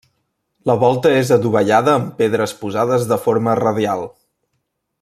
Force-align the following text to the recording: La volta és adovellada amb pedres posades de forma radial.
La 0.69 0.75
volta 0.83 1.11
és 1.17 1.33
adovellada 1.35 1.93
amb 1.99 2.09
pedres 2.21 2.55
posades 2.63 3.07
de 3.13 3.19
forma 3.27 3.55
radial. 3.61 4.03